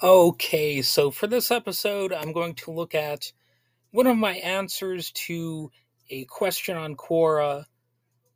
[0.00, 3.32] Okay, so for this episode, I'm going to look at
[3.90, 5.72] one of my answers to
[6.08, 7.64] a question on Quora.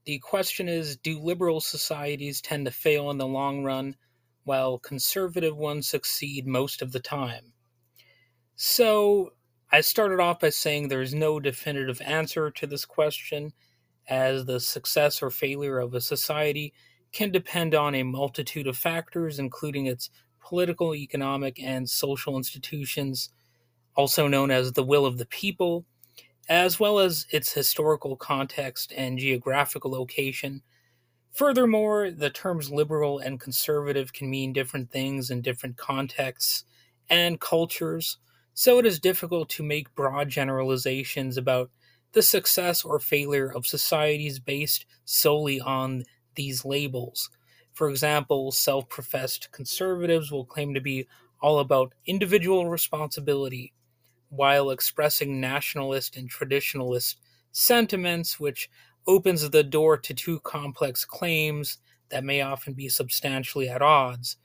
[0.04, 3.94] The question is Do liberal societies tend to fail in the long run,
[4.42, 7.52] while conservative ones succeed most of the time?
[8.56, 9.30] So,
[9.70, 13.52] I started off by saying there's no definitive answer to this question,
[14.08, 16.74] as the success or failure of a society
[17.12, 20.10] can depend on a multitude of factors, including its
[20.42, 23.30] political, economic, and social institutions,
[23.94, 25.84] also known as the will of the people,
[26.48, 30.62] as well as its historical context and geographical location.
[31.32, 36.64] Furthermore, the terms liberal and conservative can mean different things in different contexts
[37.08, 38.18] and cultures,
[38.54, 41.70] so it is difficult to make broad generalizations about
[42.12, 46.04] the success or failure of societies based solely on
[46.34, 47.30] these labels.
[47.72, 51.06] For example, self professed conservatives will claim to be
[51.40, 53.72] all about individual responsibility,
[54.28, 57.16] while expressing nationalist and traditionalist
[57.52, 58.70] sentiments, which
[59.06, 61.78] opens the door to two complex claims
[62.10, 64.36] that may often be substantially at odds.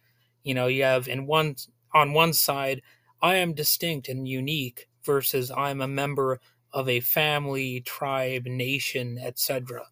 [0.44, 1.56] You know, you have in one
[1.94, 2.82] on one side,
[3.22, 6.40] I am distinct and unique versus I'm a member
[6.74, 9.86] of a family, tribe, nation, etc.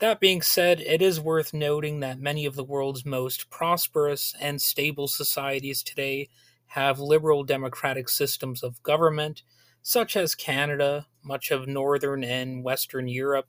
[0.00, 4.60] That being said, it is worth noting that many of the world's most prosperous and
[4.60, 6.30] stable societies today
[6.68, 9.42] have liberal democratic systems of government,
[9.82, 13.48] such as Canada, much of Northern and Western Europe,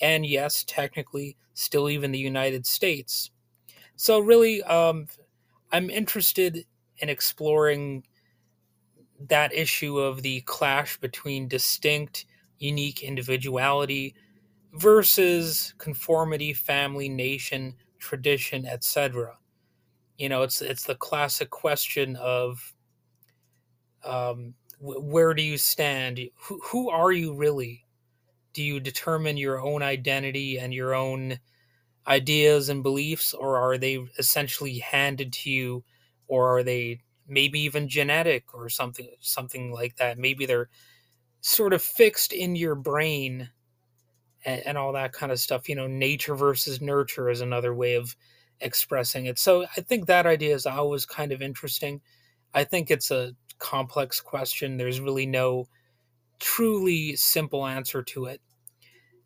[0.00, 3.30] and yes, technically, still even the United States.
[3.94, 5.06] So, really, um,
[5.70, 6.66] I'm interested
[6.98, 8.02] in exploring
[9.28, 12.26] that issue of the clash between distinct,
[12.58, 14.16] unique individuality
[14.72, 19.36] versus conformity, family, nation, tradition, etc.
[20.18, 22.74] You know, it's it's the classic question of
[24.04, 26.20] um, where do you stand?
[26.34, 27.86] Who, who are you really?
[28.52, 31.38] Do you determine your own identity and your own
[32.06, 35.84] ideas and beliefs, or are they essentially handed to you,
[36.26, 40.18] or are they maybe even genetic or something something like that?
[40.18, 40.68] Maybe they're
[41.40, 43.50] sort of fixed in your brain
[44.44, 45.68] and, and all that kind of stuff.
[45.68, 48.16] You know, nature versus nurture is another way of
[48.60, 49.38] expressing it.
[49.38, 52.00] So I think that idea is always kind of interesting.
[52.54, 54.76] I think it's a complex question.
[54.76, 55.66] There's really no
[56.38, 58.40] truly simple answer to it.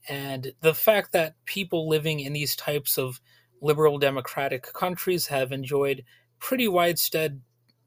[0.09, 3.21] And the fact that people living in these types of
[3.60, 6.05] liberal democratic countries have enjoyed
[6.38, 7.41] pretty widespread,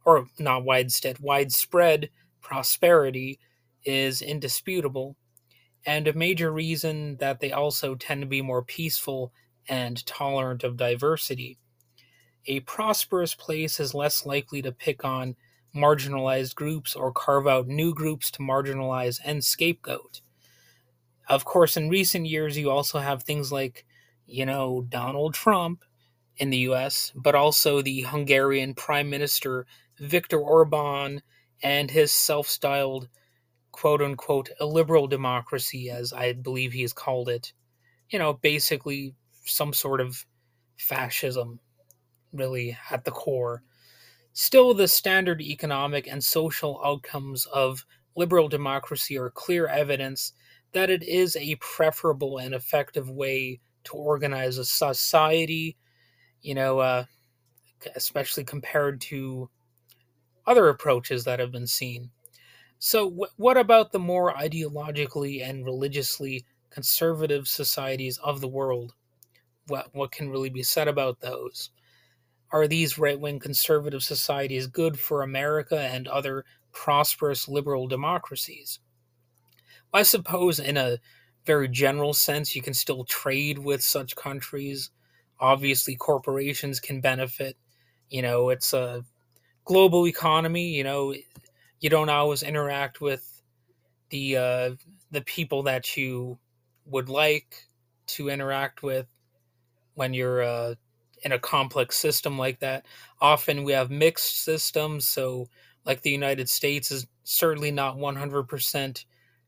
[0.05, 2.09] or not widespread, widespread
[2.41, 3.39] prosperity
[3.85, 5.15] is indisputable
[5.89, 9.33] and a major reason that they also tend to be more peaceful
[9.67, 11.57] and tolerant of diversity.
[12.45, 15.35] A prosperous place is less likely to pick on
[15.75, 20.21] marginalized groups or carve out new groups to marginalize and scapegoat.
[21.27, 23.83] Of course, in recent years, you also have things like,
[24.27, 25.83] you know, Donald Trump
[26.37, 29.65] in the US, but also the Hungarian Prime Minister
[29.97, 31.23] Viktor Orban
[31.63, 33.09] and his self styled
[33.79, 37.53] quote unquote illiberal democracy, as I believe he has called it.
[38.09, 40.25] You know, basically some sort of
[40.77, 41.61] fascism,
[42.33, 43.63] really, at the core.
[44.33, 47.85] Still, the standard economic and social outcomes of
[48.17, 50.33] liberal democracy are clear evidence
[50.73, 55.77] that it is a preferable and effective way to organize a society,
[56.41, 57.05] you know, uh,
[57.95, 59.49] especially compared to
[60.45, 62.11] other approaches that have been seen.
[62.79, 68.95] So, wh- what about the more ideologically and religiously conservative societies of the world?
[69.67, 71.71] What, what can really be said about those?
[72.51, 78.79] Are these right wing conservative societies good for America and other prosperous liberal democracies?
[79.93, 80.99] I suppose, in a
[81.45, 84.91] very general sense, you can still trade with such countries.
[85.39, 87.57] Obviously, corporations can benefit.
[88.09, 89.03] You know, it's a
[89.65, 90.69] global economy.
[90.75, 91.15] You know,
[91.79, 93.41] you don't always interact with
[94.09, 94.71] the uh,
[95.11, 96.37] the people that you
[96.85, 97.67] would like
[98.07, 99.07] to interact with
[99.95, 100.75] when you're uh,
[101.23, 102.85] in a complex system like that.
[103.21, 105.47] Often we have mixed systems, so
[105.85, 109.05] like the United States is certainly not 100%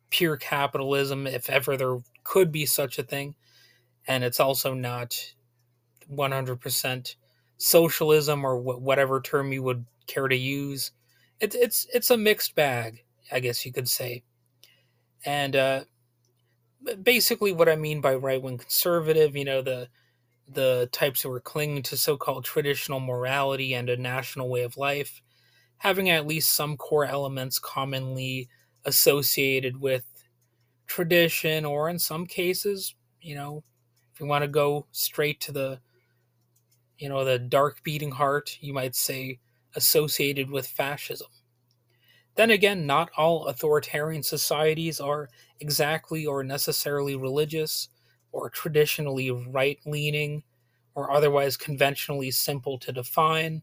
[0.10, 3.34] pure capitalism, if ever there could be such a thing,
[4.08, 5.34] and it's also not
[6.12, 7.16] 100%
[7.58, 10.92] socialism or wh- whatever term you would care to use
[11.42, 14.24] it's it's it's a mixed bag, I guess you could say.
[15.26, 15.84] And uh,
[17.02, 19.90] basically, what I mean by right wing conservative, you know, the
[20.48, 24.78] the types who are clinging to so called traditional morality and a national way of
[24.78, 25.22] life,
[25.78, 28.50] having at least some core elements commonly
[28.86, 30.06] associated with
[30.88, 33.64] tradition, or in some cases, you know,
[34.14, 35.80] if you want to go straight to the,
[36.98, 39.40] you know, the dark beating heart, you might say
[39.76, 41.28] associated with fascism.
[42.36, 45.30] Then again, not all authoritarian societies are
[45.60, 47.90] exactly or necessarily religious
[48.32, 50.44] or traditionally right leaning
[50.96, 53.62] or otherwise conventionally simple to define.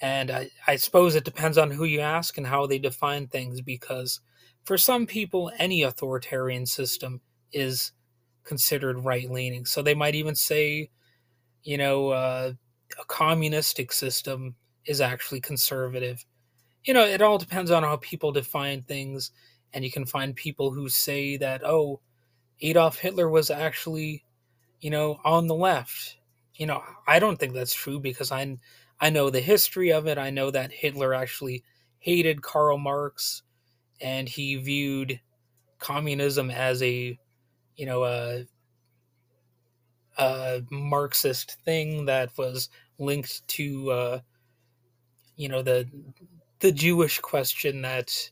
[0.00, 3.60] And I, I, suppose it depends on who you ask and how they define things,
[3.60, 4.20] because
[4.64, 7.20] for some people, any authoritarian system
[7.52, 7.92] is
[8.44, 9.66] considered right leaning.
[9.66, 10.88] So they might even say,
[11.62, 12.52] you know, uh,
[12.98, 14.54] a communistic system
[14.86, 16.24] is actually conservative.
[16.84, 19.30] You know, it all depends on how people define things.
[19.72, 22.00] And you can find people who say that, oh,
[22.60, 24.24] Adolf Hitler was actually,
[24.80, 26.16] you know, on the left.
[26.54, 28.56] You know, I don't think that's true because I,
[29.00, 30.18] I know the history of it.
[30.18, 31.64] I know that Hitler actually
[31.98, 33.42] hated Karl Marx
[34.00, 35.20] and he viewed
[35.78, 37.18] communism as a,
[37.76, 38.44] you know, a,
[40.18, 42.68] a Marxist thing that was
[42.98, 44.20] linked to, uh,
[45.40, 45.88] you know, the
[46.58, 48.30] the Jewish question that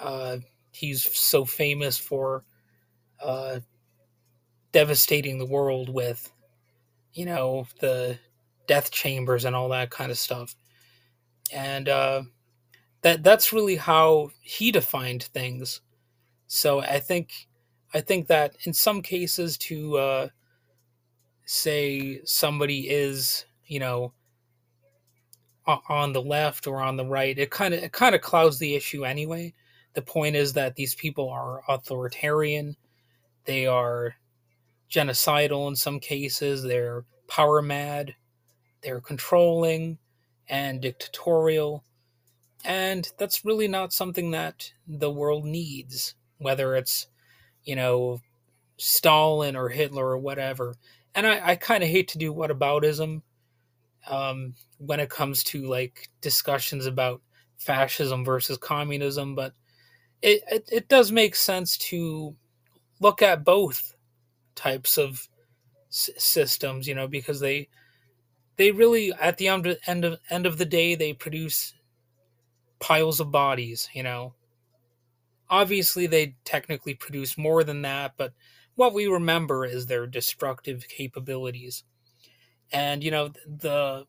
[0.00, 0.38] uh,
[0.72, 2.42] he's so famous for
[3.22, 3.60] uh,
[4.72, 6.32] devastating the world with,
[7.12, 8.18] you know, the
[8.66, 10.56] death chambers and all that kind of stuff.
[11.52, 12.22] And uh,
[13.02, 15.80] that that's really how he defined things.
[16.48, 17.30] So I think
[17.94, 20.28] I think that in some cases to uh,
[21.44, 24.12] say somebody is, you know,
[25.88, 28.74] on the left or on the right, it kind of it kind of clouds the
[28.74, 29.54] issue anyway.
[29.94, 32.76] The point is that these people are authoritarian
[33.44, 34.16] they are
[34.90, 38.14] genocidal in some cases, they're power mad,
[38.82, 39.98] they're controlling
[40.48, 41.84] and dictatorial.
[42.64, 47.06] And that's really not something that the world needs, whether it's,
[47.64, 48.20] you know,
[48.76, 50.74] Stalin or Hitler or whatever.
[51.14, 53.22] And I, I kind of hate to do whataboutism
[54.08, 57.22] um, when it comes to like discussions about
[57.58, 59.52] fascism versus communism, but
[60.22, 62.34] it, it, it does make sense to
[63.00, 63.94] look at both
[64.54, 65.28] types of
[65.90, 67.68] s- systems, you know, because they
[68.56, 71.74] they really at the end of, end of end of the day they produce
[72.80, 74.34] piles of bodies, you know.
[75.50, 78.32] Obviously, they technically produce more than that, but
[78.74, 81.84] what we remember is their destructive capabilities.
[82.72, 84.06] And you know the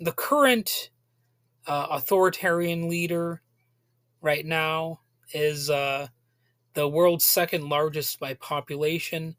[0.00, 0.90] the current
[1.66, 3.42] uh, authoritarian leader
[4.20, 5.00] right now
[5.32, 6.08] is uh,
[6.74, 9.36] the world's second largest by population,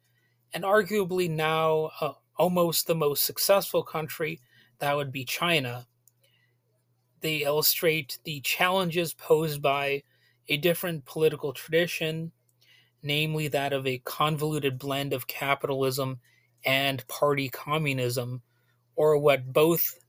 [0.54, 4.40] and arguably now uh, almost the most successful country,
[4.80, 5.88] that would be China.
[7.22, 10.04] They illustrate the challenges posed by
[10.50, 12.32] a different political tradition,
[13.02, 16.20] namely that of a convoluted blend of capitalism
[16.66, 18.42] and party communism,
[18.96, 20.00] or what both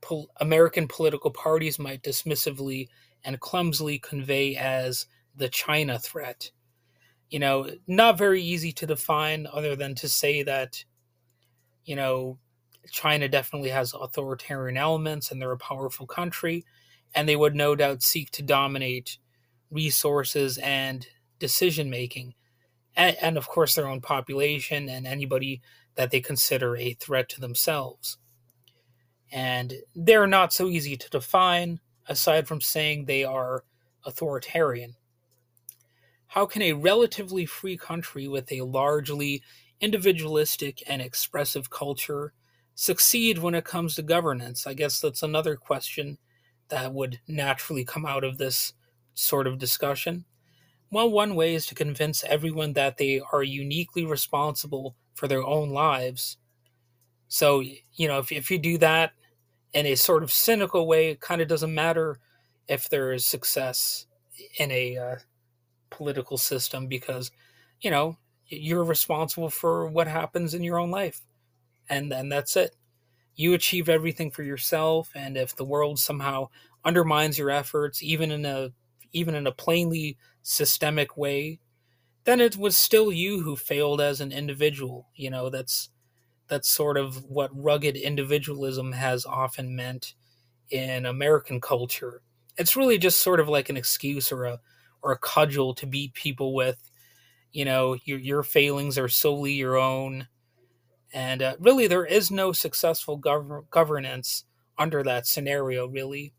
[0.00, 2.88] pol- American political parties might dismissively
[3.24, 6.50] and clumsily convey as the China threat.
[7.28, 10.84] You know, not very easy to define other than to say that,
[11.84, 12.38] you know,
[12.90, 16.64] China definitely has authoritarian elements and they're a powerful country,
[17.14, 19.18] and they would no doubt seek to dominate
[19.70, 21.06] resources and
[21.38, 22.34] decision making,
[22.96, 25.60] and, and, of course their own population and anybody
[25.94, 28.18] that they consider a threat to themselves.
[29.32, 33.64] And they're not so easy to define, aside from saying they are
[34.04, 34.96] authoritarian.
[36.26, 39.42] How can a relatively free country with a largely
[39.80, 42.32] individualistic and expressive culture
[42.74, 44.66] succeed when it comes to governance?
[44.66, 46.18] I guess that's another question
[46.68, 48.74] that would naturally come out of this
[49.14, 50.24] sort of discussion.
[50.92, 55.68] Well, one way is to convince everyone that they are uniquely responsible for their own
[55.68, 56.38] lives.
[57.28, 59.12] So, you know, if, if you do that
[59.74, 62.18] in a sort of cynical way, it kind of doesn't matter
[62.66, 64.06] if there is success
[64.58, 65.16] in a uh,
[65.90, 67.30] political system because
[67.82, 71.20] you know you're responsible for what happens in your own life
[71.88, 72.76] and and that's it
[73.36, 76.48] you achieve everything for yourself and if the world somehow
[76.84, 78.70] undermines your efforts even in a
[79.12, 81.58] even in a plainly systemic way
[82.24, 85.90] then it was still you who failed as an individual you know that's
[86.48, 90.14] that's sort of what rugged individualism has often meant
[90.70, 92.22] in american culture
[92.58, 94.60] it's really just sort of like an excuse or a
[95.02, 96.90] or a cudgel to beat people with.
[97.52, 100.28] You know, your your failings are solely your own,
[101.12, 104.44] and uh, really there is no successful gov- governance
[104.78, 105.86] under that scenario.
[105.86, 106.32] Really,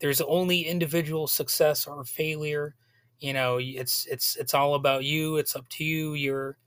[0.00, 2.76] there's only individual success or failure.
[3.22, 5.36] You know, it's it's it's all about you.
[5.36, 6.14] It's up to you.
[6.14, 6.58] You're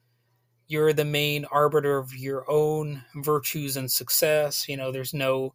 [0.67, 4.69] you're the main arbiter of your own virtues and success.
[4.69, 5.53] You know, there's no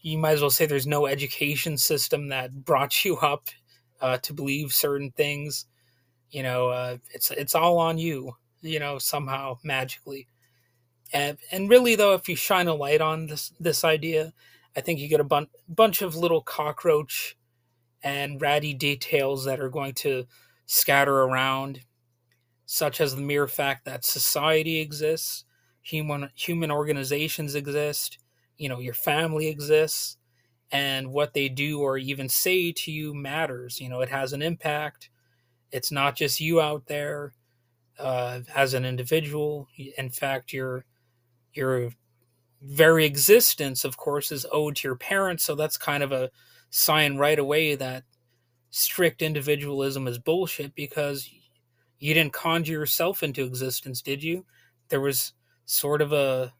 [0.00, 3.48] you might as well say there's no education system that brought you up
[4.00, 5.66] uh, to believe certain things.
[6.30, 8.34] You know, uh, it's it's all on you.
[8.60, 10.28] You know, somehow magically,
[11.12, 14.32] and and really though, if you shine a light on this this idea,
[14.76, 17.36] I think you get a bun- bunch of little cockroach
[18.02, 20.24] and ratty details that are going to
[20.66, 21.80] scatter around,
[22.66, 25.44] such as the mere fact that society exists,
[25.82, 28.18] human human organizations exist,
[28.56, 30.16] you know, your family exists,
[30.70, 33.80] and what they do or even say to you matters.
[33.80, 35.10] You know, it has an impact.
[35.72, 37.32] It's not just you out there
[37.98, 39.68] uh, as an individual.
[39.96, 40.84] In fact, your
[41.52, 41.90] your
[42.62, 45.44] very existence, of course, is owed to your parents.
[45.44, 46.30] So that's kind of a
[46.70, 48.04] sign right away that
[48.70, 51.30] strict individualism is bullshit because
[51.98, 54.46] you didn't conjure yourself into existence, did you?
[54.88, 55.32] There was
[55.66, 56.54] sort of a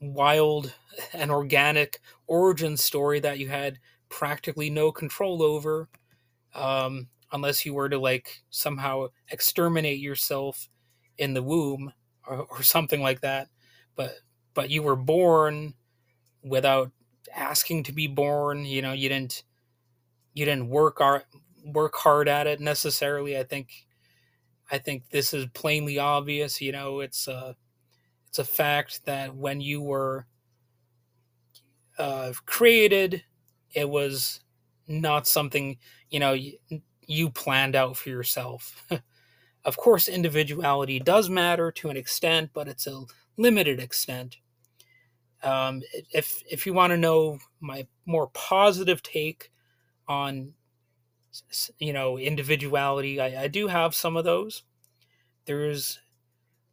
[0.00, 0.74] wild
[1.12, 5.88] and organic origin story that you had practically no control over
[6.54, 10.68] um, unless you were to like somehow exterminate yourself
[11.18, 11.92] in the womb
[12.26, 13.48] or, or something like that
[13.96, 14.16] but
[14.54, 15.74] but you were born
[16.42, 16.92] without
[17.34, 19.44] asking to be born you know you didn't
[20.34, 21.24] you didn't work ar-
[21.64, 23.86] work hard at it necessarily i think
[24.70, 27.56] i think this is plainly obvious you know it's a
[28.28, 30.26] it's a fact that when you were
[31.98, 33.22] uh, created,
[33.74, 34.40] it was
[34.88, 35.78] not something
[36.10, 36.54] you know you,
[37.06, 38.84] you planned out for yourself.
[39.64, 43.02] of course, individuality does matter to an extent, but it's a
[43.36, 44.36] limited extent.
[45.44, 45.82] Um,
[46.12, 49.50] if if you want to know my more positive take
[50.08, 50.54] on
[51.78, 54.62] you know individuality, I, I do have some of those.
[55.46, 56.00] There's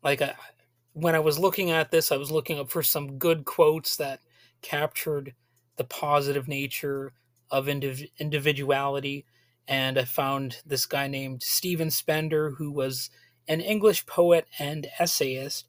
[0.04, 0.36] like a
[0.94, 4.22] when I was looking at this, I was looking up for some good quotes that
[4.62, 5.34] captured
[5.78, 7.14] the positive nature
[7.52, 9.26] of indiv- individuality.
[9.68, 13.12] And I found this guy named Stephen Spender, who was
[13.48, 15.69] an English poet and essayist.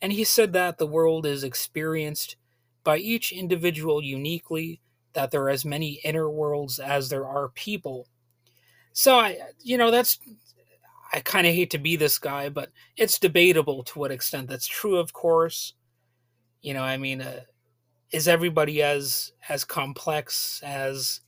[0.00, 2.36] And he said that the world is experienced
[2.84, 4.80] by each individual uniquely,
[5.12, 8.08] that there are as many inner worlds as there are people.
[8.92, 10.18] So I, you know, that's
[11.12, 14.66] I kind of hate to be this guy, but it's debatable to what extent that's
[14.66, 14.96] true.
[14.96, 15.74] Of course,
[16.60, 17.40] you know, I mean, uh,
[18.10, 21.20] is everybody as as complex as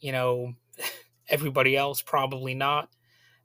[0.00, 0.54] you know
[1.28, 2.02] everybody else?
[2.02, 2.88] Probably not,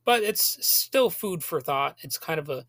[0.05, 1.97] but it's still food for thought.
[2.01, 2.65] It's kind of a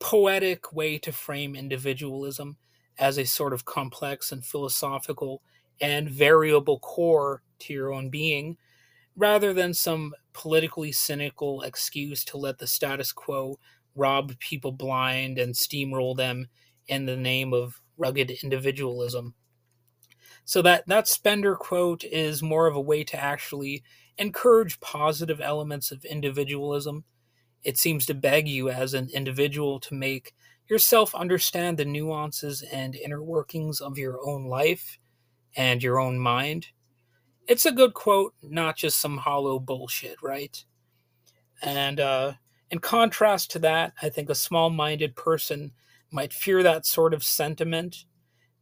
[0.00, 2.56] poetic way to frame individualism
[2.98, 5.42] as a sort of complex and philosophical
[5.80, 8.56] and variable core to your own being
[9.16, 13.58] rather than some politically cynical excuse to let the status quo
[13.96, 16.46] rob people blind and steamroll them
[16.86, 19.34] in the name of rugged individualism.
[20.44, 23.82] So that that Spender quote is more of a way to actually
[24.16, 27.04] encourage positive elements of individualism.
[27.64, 30.34] It seems to beg you as an individual to make
[30.68, 34.98] yourself understand the nuances and inner workings of your own life
[35.56, 36.68] and your own mind
[37.48, 40.62] it's a good quote, not just some hollow bullshit, right?
[41.62, 42.34] And uh,
[42.70, 45.72] in contrast to that, I think a small minded person
[46.12, 48.04] might fear that sort of sentiment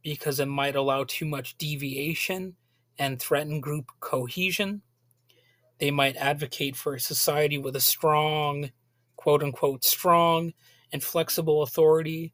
[0.01, 2.55] because it might allow too much deviation
[2.97, 4.81] and threaten group cohesion.
[5.79, 8.71] They might advocate for a society with a strong,
[9.27, 10.53] quote unquote, strong
[10.93, 12.31] and flexible authority,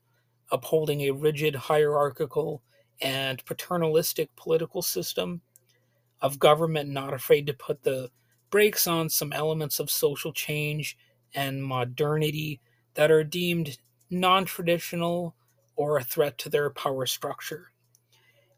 [0.52, 2.62] upholding a rigid hierarchical
[3.02, 5.42] and paternalistic political system
[6.22, 8.12] of government not afraid to put the
[8.52, 10.96] brakes on some elements of social change
[11.34, 12.62] and modernity
[12.94, 13.80] that are deemed
[14.12, 15.36] non traditional
[15.76, 17.72] or a threat to their power structure.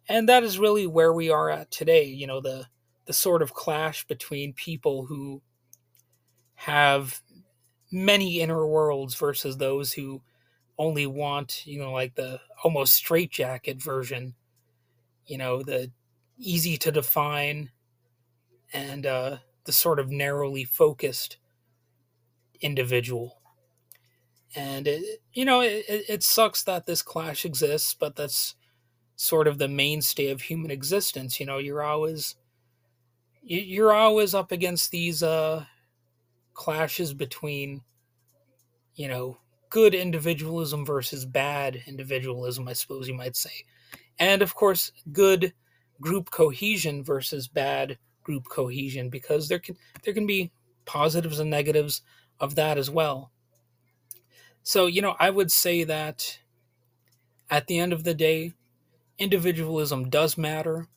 [0.09, 2.65] And that is really where we are at today, you know, the,
[3.05, 5.41] the sort of clash between people who
[6.55, 7.21] have
[7.95, 10.21] many inner worlds versus those who
[10.77, 14.35] only want, you know, like the almost straitjacket version,
[15.25, 15.89] you know, the
[16.37, 17.71] easy to define
[18.73, 21.37] and uh, the sort of narrowly focused
[22.59, 23.39] individual.
[24.53, 28.55] And it, you know, it, it sucks that this clash exists, but that's
[29.15, 31.39] sort of the mainstay of human existence.
[31.39, 32.35] You know, you're always
[33.41, 35.65] you're always up against these uh,
[36.55, 37.81] clashes between,
[38.95, 39.37] you know,
[39.69, 43.51] good individualism versus bad individualism, I suppose you might say.
[44.17, 45.53] And of course, good
[46.01, 50.51] group cohesion versus bad group cohesion because there can there can be
[50.85, 52.01] positives and negatives
[52.39, 53.31] of that as well.
[54.63, 56.39] So, you know, I would say that
[57.49, 58.53] at the end of the day,
[59.19, 60.87] individualism does matter,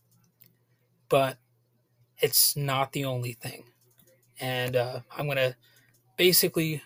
[1.09, 1.37] but
[2.19, 3.65] it's not the only thing.
[4.40, 5.57] And uh, I'm going to
[6.16, 6.83] basically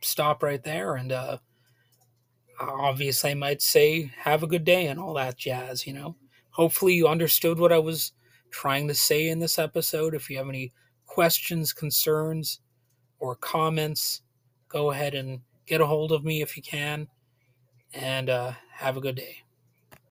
[0.00, 0.96] stop right there.
[0.96, 1.38] And uh,
[2.60, 6.16] obviously, I might say, have a good day and all that jazz, you know.
[6.50, 8.12] Hopefully, you understood what I was
[8.50, 10.14] trying to say in this episode.
[10.14, 10.72] If you have any
[11.06, 12.60] questions, concerns,
[13.20, 14.22] or comments,
[14.68, 17.08] go ahead and get a hold of me if you can.
[17.94, 19.38] And uh, have a good day.